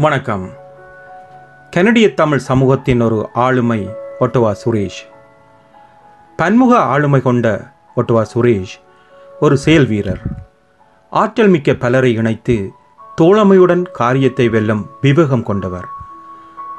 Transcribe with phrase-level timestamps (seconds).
[0.00, 0.50] வணக்கம்.
[1.70, 3.88] கனடிய தமிழ் சமூகத்தின் ஒரு ஆளுமை
[4.20, 5.00] ஒட்டுவா சுரேஷ்.
[6.36, 8.74] பன்முக ஆளுமை கொண்ட ஒட்டுவா சுரேஷ்
[9.40, 10.20] ஒரு செயல் வீரர்.
[11.10, 12.70] ஆற்றல் மிக்க பலரை இணைத்து
[13.20, 15.86] தோழமையுடன் காரியத்தை வெல்லும் விவேகம் கொண்டவர்.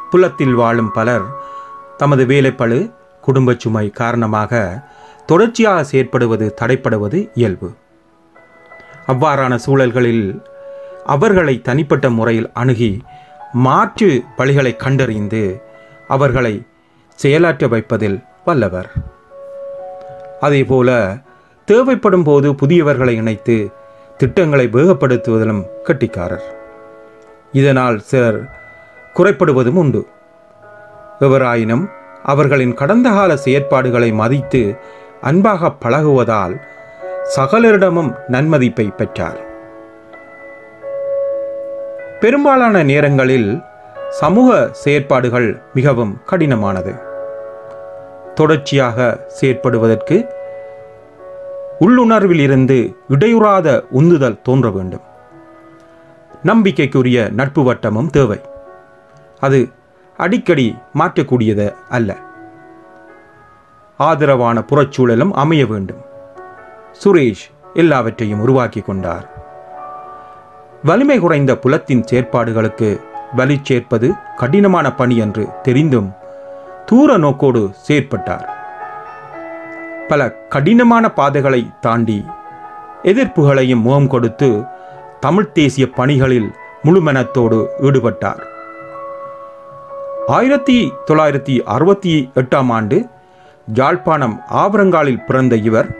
[0.10, 1.24] புலத்தில் வாழும் பலர்
[1.98, 4.82] தமது வேலைப்பளு குடும்பச் சுமை காரணமாக
[5.26, 7.72] தொடர்ச்சியாக செயற்படுவது தடைப்படுவது இயல்பு.
[9.08, 10.42] அவ்வாறான சூழல்களில்
[11.16, 12.92] அவர்களை தனிப்பட்ட முறையில் அணுகி
[13.54, 15.62] மாற்று வழிகளை கண்டறிந்து
[16.08, 16.54] அவர்களை
[17.16, 18.90] செயலாற்ற வைப்பதில் வல்லவர்.
[20.40, 21.18] அதேபோல
[21.66, 23.72] தேவைப்படும் போது புதியவர்களை இணைத்து
[24.18, 26.48] திட்டங்களை வேகப்படுத்துவதிலும் கட்டிக்காரர்.
[27.52, 28.40] இதனால் சிலர்
[29.14, 30.08] குறைப்படுவதும் உண்டு.
[31.20, 31.86] எவராயினும்
[32.24, 34.64] அவர்களின் கடந்த கால செயற்பாடுகளை மதித்து
[35.22, 36.56] அன்பாக பழகுவதால்
[37.36, 39.48] சகலரிடமும் நன்மதிப்பை பெற்றார்.
[42.20, 43.62] பெரும்பாலான நேரங்களில்
[44.10, 47.00] சமூக செயற்பாடுகள் மிகவும் கடினமானது.
[48.34, 50.28] தொடர்ச்சியாக செயற்படுவதற்கு
[51.80, 55.02] உள்ளுணர்வில் இருந்து இடையுறாத உந்துதல் தோன்ற வேண்டும்.
[56.44, 58.42] நம்பிக்கைக்குரிய நட்பு வட்டமும் தேவை.
[59.40, 59.70] அது
[60.18, 62.16] அடிக்கடி மாற்றக்கூடியது அல்ல.
[63.98, 66.02] ஆதரவான புறச்சூழலும் அமைய வேண்டும்.
[67.04, 69.39] சுரேஷ் எல்லாவற்றையும் உருவாக்கி கொண்டார்.
[70.84, 73.00] வலிமை குறைந்த புலத்தின் செயற்பாடுகளுக்கு
[73.36, 76.14] வலி சேர்ப்பது கடினமான பணி என்று தெரிந்தும்
[76.86, 78.48] தூர நோக்கோடு செயற்பட்டார்.
[80.08, 82.26] பல கடினமான பாதைகளை தாண்டி
[83.04, 84.64] எதிர்ப்புகளையும் முகம் கொடுத்து
[85.20, 86.52] தமிழ்த் தேசிய பணிகளில்
[86.84, 88.42] முழுமனத்தோடு ஈடுபட்டார்.
[90.28, 93.06] ஆயிரத்தி தொள்ளாயிரத்தி அறுபத்தி எட்டாம் ஆண்டு
[93.74, 95.98] ஜாழ்ப்பாணம் ஆவரங்காலில் பிறந்த இவர்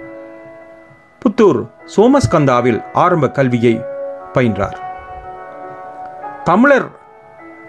[1.20, 3.98] புத்தூர் சோமஸ்கந்தாவில் ஆரம்ப கல்வியை
[4.34, 4.80] பயின்றார்.
[6.44, 6.88] தமிழர்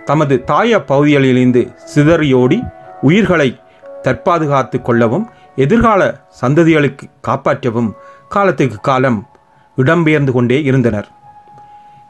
[0.04, 1.62] தமது தாய பகுதிகளிலிருந்து
[1.94, 2.58] சிதறியோடி
[3.02, 3.60] உயிர்களை
[4.02, 5.26] தற்பாதுகாத்து கொள்ளவும்
[5.56, 6.02] எதிர்கால
[6.40, 7.90] சந்ததிகளுக்கு காப்பாற்றவும்
[8.28, 9.28] காலத்துக்கு காலம்
[9.76, 11.08] இடம்பெயர்ந்து கொண்டே இருந்தனர்.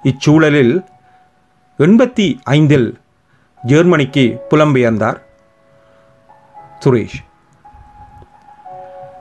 [0.04, 0.74] இச்சூழலில்
[1.78, 2.98] எண்பத்தி ஐந்தில்
[3.62, 5.18] ஜெர்மனிக்கு புலம்பெயர்ந்தார்
[6.84, 7.18] சுரேஷ்.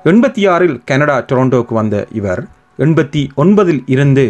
[0.04, 2.44] எண்பத்தி ஆறில் கனடா டொரண்டோக்கு வந்த இவர்
[2.78, 4.26] எண்பத்தி ஒன்பதில் இருந்து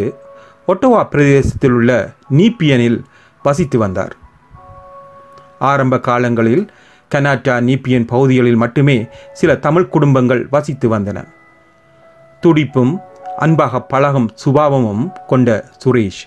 [0.70, 3.02] ஒட்டவா பிரதேசத்தில் உள்ள நீப்பியனில்
[3.42, 4.16] வசித்து வந்தார்.
[5.58, 6.72] ஆரம்ப காலங்களில்
[7.14, 11.24] கனாட்டா நீப்பியன் பகுதிகளில் மட்டுமே சில தமிழ் குடும்பங்கள் வசித்து வந்தன.
[12.40, 13.00] துடிப்பும்
[13.36, 16.22] அன்பாக பழகும் சுபாவமும் கொண்ட சுரேஷ்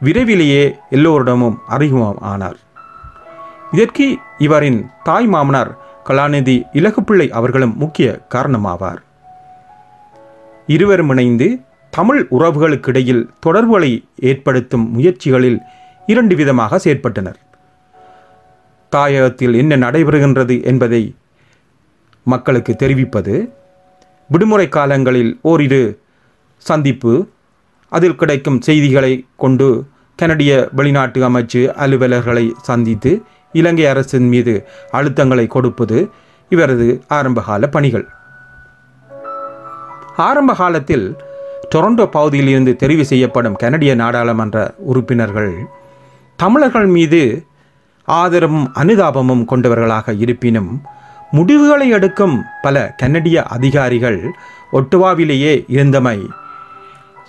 [0.00, 2.56] விரைவிலேயே எல்லோரிடமும் அறிமுகம் ஆனார்.
[3.72, 5.76] இதற்கு இவரின் தாய் மாமனார்
[6.08, 9.02] கலாநிதி இலகுப்பிள்ளை அவர்களும் முக்கிய காரணமாவார்.
[10.66, 11.60] இருவரும் இணைந்து
[11.94, 13.90] தமிழ் உறவுகளுக்கிடையில் தொடர்புகளை
[14.20, 15.58] ஏற்படுத்தும் முயற்சிகளில்
[16.06, 17.38] இரண்டு விதமாக செயற்பட்டனர்.
[18.92, 21.02] தாயகத்தில் என்ன நடைபெறுகின்றது என்பதை
[22.26, 23.34] மக்களுக்கு தெரிவிப்பது
[24.30, 25.82] விடுமுறை காலங்களில் ஓரிரு
[26.56, 27.12] சந்திப்பு
[27.92, 29.68] அதில் கிடைக்கும் செய்திகளை கொண்டு
[30.16, 33.12] கனடிய வெளிநாட்டு அமைச்சு அலுவலர்களை சந்தித்து
[33.52, 34.54] இலங்கை அரசின் மீது
[34.90, 35.98] அழுத்தங்களை கொடுப்பது
[36.48, 38.06] இவரது ஆரம்பகால பணிகள்.
[40.16, 41.06] ஆரம்ப காலத்தில்
[41.70, 45.54] டொரண்டோ பகுதியிலிருந்து தெரிவு செய்யப்படும் கனடிய நாடாளுமன்ற உறுப்பினர்கள்
[46.36, 47.46] தமிழர்கள் மீது
[48.04, 50.82] ஆதரவும் அனுதாபமும் கொண்டவர்களாக இருப்பினும்
[51.30, 54.34] முடிவுகளை எடுக்கும் பல கனடிய அதிகாரிகள்
[54.72, 56.18] ஒட்டுவாவிலேயே இருந்தமை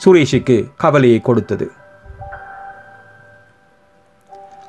[0.05, 1.71] சுரேஷுக்கு கவலையை கொடுத்தது.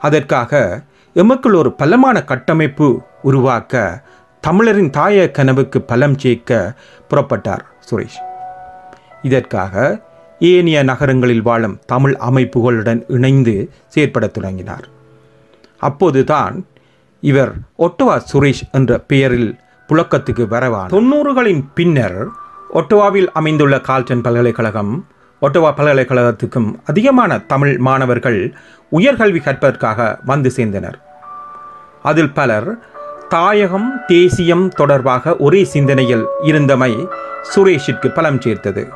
[0.00, 0.82] அதற்காக
[1.14, 4.04] எமக்குள் ஒரு பலமான கட்டமைப்பு உருவாக்க
[4.40, 6.74] தமிழரின் தாய கனவுக்கு பலம் சேர்க்க
[7.10, 8.18] புறப்பட்டார் சுரேஷ்.
[9.22, 10.04] இதற்காக
[10.38, 14.88] ஏனைய நகரங்களில் வாழும் தமிழ் அமைப்புகளுடன் இணைந்து செயற்படத் தொடங்கினார்.
[15.78, 16.66] அப்போதுதான்
[17.20, 19.56] இவர் ஒட்டவா சுரேஷ் என்ற பெயரில்
[19.88, 22.28] புழக்கத்துக்கு வரவான் தொண்ணூறுகளின் பின்னர்
[22.74, 25.06] ஒட்டவாவில் அமைந்துள்ள கால்டன் பல்கலைக்கழகம்
[25.42, 28.54] ஒட்டவா பல்கலைக்கழகத்துக்கும் அதிகமான தமிழ் மாணவர்கள்
[28.92, 30.94] உயர்கல்வி கற்பதற்காக வந்து சேர்ந்தனர்.
[32.02, 32.78] அதில் பலர்
[33.28, 37.06] தாயகம் தேசியம் தொடர்பாக ஒரே சிந்தனையில் இருந்தமை
[37.54, 38.88] சுரேஷிற்கு பலம் சேர்த்தது.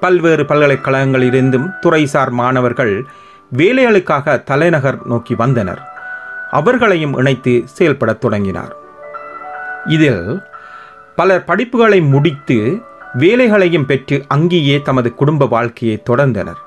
[0.00, 3.04] பல்வேறு பல்கலைக்கழகங்களிலிருந்தும் துறைசார் மாணவர்கள்
[3.56, 5.82] வேலைகளுக்காக தலைநகர் நோக்கி வந்தனர்.
[6.50, 8.76] அவர்களையும் இணைத்து செயல்படத் தொடங்கினார்.
[9.86, 10.40] இதில்
[11.16, 12.82] பலர் படிப்புகளை முடித்து
[13.14, 16.60] வேலைகளையும் பெற்று அங்கேயே தமது குடும்ப வாழ்க்கையை தொடர்ந்தனர்.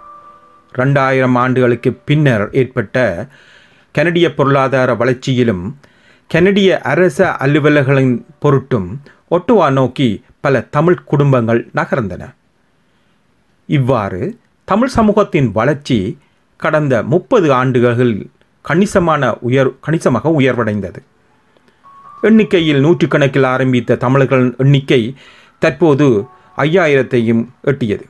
[0.77, 3.27] ரெண்டாயிரம் ஆண்டுகளுக்கு பின்னர் ஏற்பட்ட
[3.91, 5.75] கனடிய பொருளாதார வளர்ச்சியிலும்
[6.27, 9.01] கனடிய அரச அலுவலர்களின் பொருட்டும்
[9.31, 12.33] ஒட்டுவா நோக்கி பல தமிழ் குடும்பங்கள் நகர்ந்தன.
[13.77, 14.21] இவ்வாறு
[14.67, 15.97] தமிழ் சமூகத்தின் வளர்ச்சி
[16.59, 18.17] கடந்த முப்பது ஆண்டுகளில்
[18.65, 20.99] கணிசமான உயர் கணிசமாக உயர்வடைந்தது.
[22.21, 25.01] எண்ணிக்கையில் நூற்றுக்கணக்கில் ஆரம்பித்த தமிழர்களின் எண்ணிக்கை
[25.59, 26.07] தற்போது
[26.57, 28.05] ஐயாயிரத்தையும் எட்டியது.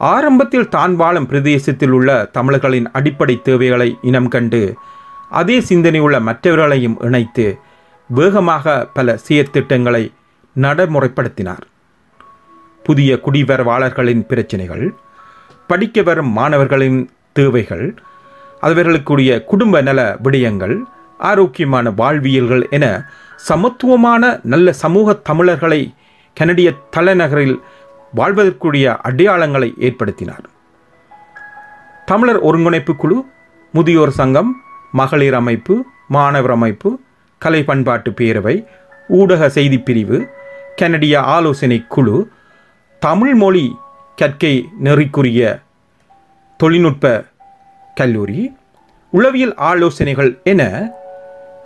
[0.00, 4.62] ஆரம்பத்தில் தான் வாழும் பிரதேசத்தில் உள்ள தமிழர்களின் அடிப்படை தேவைகளை இனம் கண்டு
[5.40, 7.46] அதே சிந்தனையுள்ள மற்றவர்களையும் இணைத்து
[8.10, 10.04] வேகமாக பல செயற்திட்டங்களை
[10.56, 11.64] நடைமுறைப்படுத்தினார்.
[12.88, 14.94] புதிய குடிவரவாளர்களின் பிரச்சனைகள்
[15.66, 17.94] படிக்க வரும் மாணவர்களின் தேவைகள்
[18.62, 20.76] அவர்களுக்குரிய குடும்ப நல விடயங்கள்
[21.18, 25.94] ஆரோக்கியமான வாழ்வியல்கள் என சமத்துவமான நல்ல சமூக தமிழர்களை
[26.34, 27.60] கனடிய தலைநகரில்
[28.14, 30.44] வாழ்வதற்குரிய அடையாளங்களை ஏற்படுத்தினார்.
[32.06, 33.24] தமிழர் ஒருங்கிணைப்பு குழு
[33.72, 34.56] முதியோர் சங்கம்
[34.92, 37.00] மகளிர் அமைப்பு மாணவர் அமைப்பு
[37.38, 38.66] கலை பண்பாட்டு பேரவை
[39.08, 40.28] ஊடக செய்திப் பிரிவு
[40.76, 42.28] கனடிய ஆலோசனை குழு
[43.00, 43.66] தமிழ்மொழி
[44.18, 44.54] கற்கை
[44.84, 45.40] நெறிக்குரிய
[46.60, 47.04] தொழில்நுட்ப
[47.94, 48.40] கல்லூரி
[49.12, 50.62] உளவியல் ஆலோசனைகள் என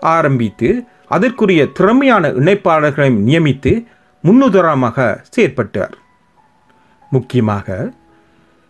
[0.00, 0.68] ஆரம்பித்து
[1.08, 3.72] அதற்குரிய திறமையான இணைப்பாளர்களை நியமித்து
[4.24, 5.06] முன்னுதாரணமாக
[5.36, 5.94] செயற்பட்டார்.
[7.10, 7.92] முக்கியமாக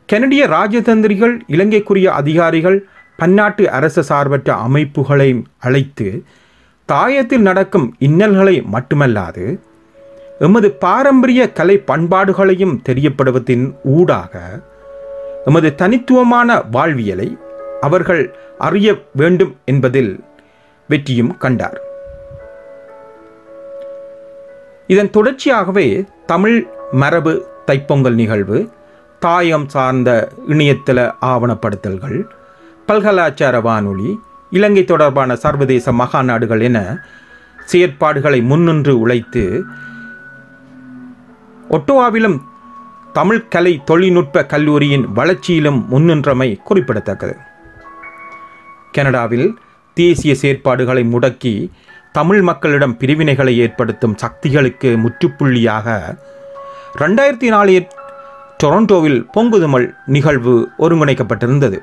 [0.09, 2.79] கனடிய ராஜதந்திரிகள் இலங்கைக்குரிய அதிகாரிகள்
[3.17, 6.09] பன்னாட்டு அரச சார்பற்ற அமைப்புகளையும் அழைத்து
[6.89, 9.45] தாயத்தில் நடக்கும் இன்னல்களை மட்டுமல்லாது
[10.43, 14.33] எமது பாரம்பரிய கலை பண்பாடுகளையும் தெரியப்படுவதின் ஊடாக
[15.45, 17.39] எமது தனித்துவமான வாழ்வியலை
[17.81, 18.23] அவர்கள்
[18.59, 20.21] அறிய வேண்டும் என்பதில்
[20.89, 21.79] வெற்றியும் கண்டார்.
[24.87, 25.87] இதன் தொடர்ச்சியாகவே
[26.27, 27.33] தமிழ் மரபு
[27.67, 28.71] தைப்பொங்கல் நிகழ்வு
[29.21, 32.19] தாயம் சார்ந்த இணையதள ஆவணப்படுத்தல்கள்
[32.87, 34.19] பல்கலாச்சார வானொலி
[34.51, 36.79] இலங்கை தொடர்பான சர்வதேச மகாநாடுகள் என
[37.73, 39.45] செயற்பாடுகளை முன்னின்று உழைத்து
[41.77, 42.39] ஒட்டோவாவிலும்
[43.13, 47.37] தமிழ் கலை தொழில்நுட்ப கல்லூரியின் வளர்ச்சியிலும் முன்னின்றமை குறிப்பிடத்தக்கது.
[48.93, 49.59] கனடாவில்
[49.95, 51.71] தேசிய செயற்பாடுகளை முடக்கி
[52.13, 56.17] தமிழ் மக்களிடம் பிரிவினைகளை ஏற்படுத்தும் சக்திகளுக்கு முற்றுப்புள்ளியாக
[56.95, 57.89] ரெண்டாயிரத்தி நாலில்
[58.65, 61.79] டொரண்டோவில் பொங்குதுமல் நிகழ்வு ஒருங்கிணைக்கப்பட்டிருந்தது.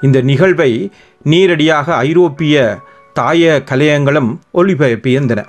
[0.00, 2.78] இந்த நிகழ்வை நேரடியாக ஐரோப்பிய
[3.12, 5.44] தாய கலையங்களும் ஒளிபரப்பியிருந்தன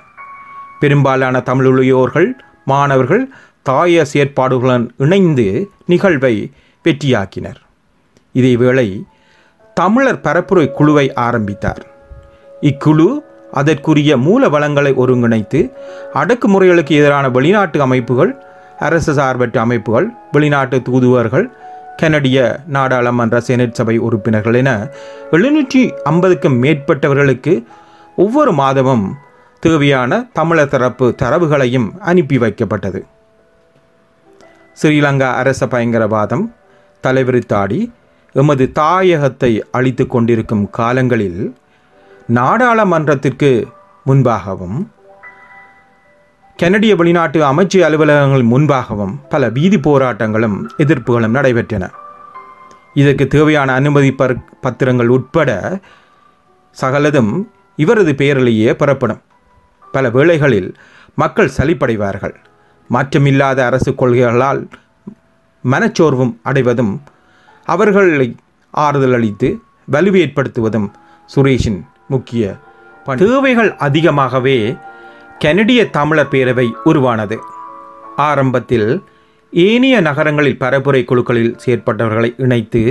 [0.80, 2.28] பெரும்பாலான தமிழ் தமிழுடையோர்கள்
[2.70, 3.24] மாணவர்கள்
[3.68, 5.46] தாய செயற்பாடுகளுடன் இணைந்து
[5.92, 6.34] நிகழ்வை
[6.84, 7.60] வெற்றியாக்கினர்.
[8.34, 8.88] இதேவேளை
[9.76, 11.82] தமிழர் பரப்புரை குழுவை ஆரம்பித்தார்.
[12.70, 13.08] இக்குழு
[13.58, 15.60] அதற்குரிய மூல வளங்களை ஒருங்கிணைத்து
[16.20, 18.32] அடக்குமுறைகளுக்கு எதிரான வெளிநாட்டு அமைப்புகள்
[18.86, 21.46] அரசு சார்பற்ற அமைப்புகள் வெளிநாட்டு தூதுவர்கள்
[22.00, 22.38] கனடிய
[22.74, 24.72] நாடாளுமன்ற செனட் சபை உறுப்பினர்கள் என
[25.36, 25.80] எழுநூற்றி
[26.10, 27.54] ஐம்பதுக்கும் மேற்பட்டவர்களுக்கு
[28.24, 29.06] ஒவ்வொரு மாதமும்
[29.60, 33.02] தேவையான தமிழர் தரப்பு தரவுகளையும் அனுப்பி வைக்கப்பட்டது.
[34.82, 36.54] ஸ்ரீலங்கா அரச பயங்கரவாதம்
[37.02, 37.90] தலைவிரித்தாடி
[38.32, 41.54] எமது தாயகத்தை அழித்து கொண்டிருக்கும் காலங்களில்
[42.34, 43.66] நாடாளுமன்றத்திற்கு
[44.06, 44.86] முன்பாகவும்
[46.56, 51.90] கனடிய வெளிநாட்டு அமைச்சு அலுவலகங்கள் முன்பாகவும் பல வீதி போராட்டங்களும் எதிர்ப்புகளும் நடைபெற்றன.
[52.94, 55.78] இதற்கு தேவையான அனுமதி பர்- பத்திரங்கள் உட்பட
[56.80, 57.42] சகலதும்
[57.76, 59.20] இவரது பெயரிலேயே பெறப்படும்.
[59.98, 60.68] பல வேளைகளில்
[61.20, 62.34] மக்கள் சலிப்படைவார்கள்.
[62.94, 64.60] மாற்றமில்லாத அரசு கொள்கைகளால்
[65.64, 66.92] மனச்சோர்வும் அடைவதும்
[67.66, 68.28] அவர்களை
[68.74, 69.48] ஆறுதல் அளித்து
[69.92, 70.88] வலுவேற்படுத்துவதும்
[71.34, 72.56] சுரேஷின் முக்கிய
[73.16, 74.58] தேவைகள் அதிகமாகவே
[75.38, 77.36] கனடிய தமிழர் பேரவை உருவானது.
[78.28, 78.88] ஆரம்பத்தில்
[79.52, 82.82] ஏனைய நகரங்களில் பரப்புரை குழுக்களில் செயற்பட்டவர்களை இணைத்து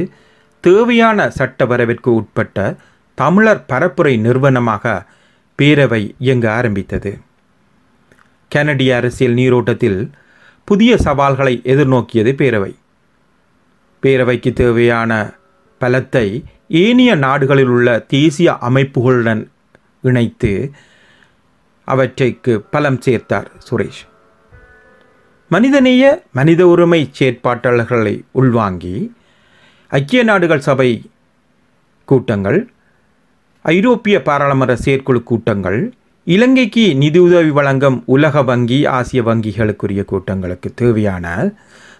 [0.63, 2.75] தேவையான சட்ட வரவிற்கு உட்பட்ட
[3.17, 4.85] தமிழர் பரப்புரை நிறுவனமாக
[5.61, 7.19] பேரவை இயங்க ஆரம்பித்தது.
[8.49, 10.11] கனடிய அரசியல் நீரோட்டத்தில்
[10.63, 12.75] புதிய சவால்களை எதிர்நோக்கியது பேரவை.
[14.03, 15.33] பேரவைக்கு தேவையான
[15.81, 19.47] பலத்தை ஏனைய நாடுகளில் உள்ள தேசிய அமைப்புகளுடன்
[20.01, 20.71] இணைத்து
[21.85, 24.01] அவற்றைக்கு பலம் சேர்த்தார் சுரேஷ்.
[25.49, 29.15] மனிதநேய மனித உரிமை செயற்பாட்டாளர்களை உள்வாங்கி
[29.87, 31.11] ஐக்கிய நாடுகள் சபை
[32.05, 32.71] கூட்டங்கள்
[33.67, 35.93] ஐரோப்பிய பாராளுமன்ற செயற்குழு கூட்டங்கள்
[36.27, 41.49] இலங்கைக்கு நிதியுதவி வழங்கும் உலக வங்கி ஆசிய வங்கிகளுக்குரிய கூட்டங்களுக்கு தேவையான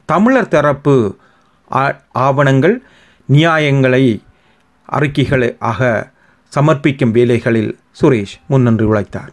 [0.06, 1.18] தமிழர் தரப்பு
[1.74, 2.82] ஆ- ஆவணங்கள்
[3.26, 4.22] நியாயங்களை
[4.86, 6.12] அறிக்கைகளை ஆக
[6.56, 9.32] சமர்ப்பிக்கும் வேலைகளில் சுரேஷ் முன்னின்று உழைத்தார்.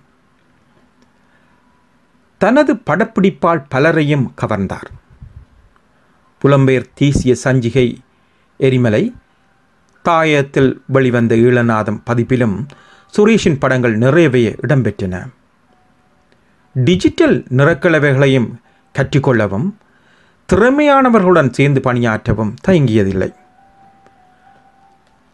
[2.38, 4.90] தனது படப்பிடிப்பால் பலரையும் கவர்ந்தார்.
[6.44, 7.94] புலம்பெயர் தேசிய சஞ்சிகை
[8.56, 9.14] எரிமலை
[10.08, 12.56] தாயத்தில் வெளிவந்த ஈழநாதம் பதிப்பிலும்
[13.14, 15.28] சுரேஷின் படங்கள் நிறையவே இடம்பெற்றன.
[16.74, 18.48] டிஜிட்டல் நிறக்கலவைகளையும்
[18.94, 19.74] கற்றுக்கொள்ளவும்
[20.52, 23.34] திறமையானவர்களுடன் சேர்ந்து பணியாற்றவும் தயங்கியதில்லை.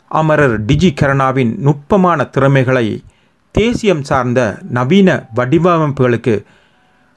[0.09, 3.05] அமரர் டிஜி கருணாவின் நுட்பமான திறமைகளை
[3.53, 6.45] தேசியம் சார்ந்த நவீன வடிவமைப்புகளுக்கு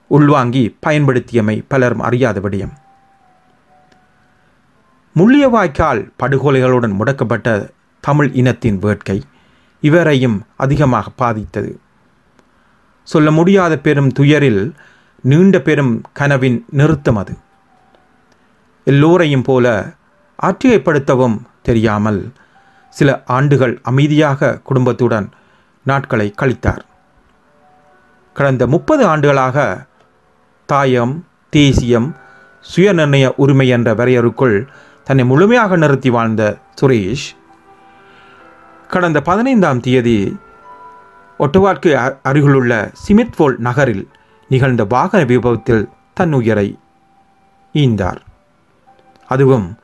[0.07, 2.73] உள்வாங்கி பயன்படுத்தியமை பலரும் அறியாத விடயம்
[5.19, 7.69] முள்ளியவாய்க்கால் படுகொலைகளுடன் முடக்கப்பட்ட
[8.01, 9.21] தமிழ் இனத்தின் வேட்கை
[9.81, 11.79] இவரையும் அதிகமாக பாதித்தது.
[13.03, 14.73] சொல்ல முடியாத பெரும் துயரில்
[15.21, 17.33] நீண்ட பெரும் கனவின் நிறுத்தம் அது.
[18.83, 19.93] எல்லோரையும் போல
[20.43, 22.31] ஆற்றியப்படுத்தவும் தெரியாமல்
[22.89, 25.29] சில ஆண்டுகள் அமைதியாக குடும்பத்துடன்
[25.83, 26.83] நாட்களை கழித்தார்.
[28.33, 29.85] கடந்த முப்பது ஆண்டுகளாக
[30.65, 32.15] தாயம் தேசியம்
[32.75, 34.67] சுயநிர்ணய உரிமை என்ற வரையறுக்குள்
[35.03, 37.25] தன்னை முழுமையாக நிறுத்தி வாழ்ந்த சுரேஷ்
[38.87, 40.37] கடந்த பதினைந்தாம் தேதி
[41.39, 44.09] ஒட்டவாற்கு அருகிலுள்ள சிமித்வோல் நகரில்
[44.49, 46.77] நிகழ்ந்த வாகன விபத்தில் தன் உயிரை
[47.73, 48.21] ஈந்தார்.
[49.27, 49.77] அதுவும்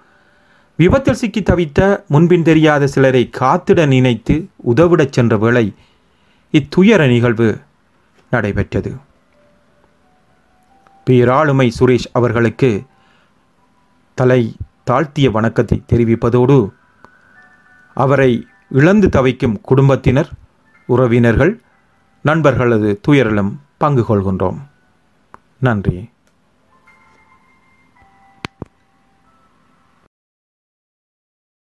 [0.78, 5.74] விபத்தில் சிக்கி தவித்த முன்பின் தெரியாத சிலரை காத்திட நினைத்து உதவிடச் சென்ற வேளை
[6.54, 7.50] இத்துயர நிகழ்வு
[8.30, 8.96] நடைபெற்றது.
[11.10, 12.72] பேராளுமை சுரேஷ் அவர்களுக்கு
[14.16, 14.56] தலை
[14.90, 16.72] தாழ்த்திய வணக்கத்தை தெரிவிப்பதோடு
[17.94, 20.30] அவரை இழந்து தவிக்கும் குடும்பத்தினர்
[20.86, 21.60] உறவினர்கள்
[22.22, 24.58] நண்பர்களது துயரிலும் பங்கு கொள்கின்றோம்.
[25.60, 26.10] நன்றி.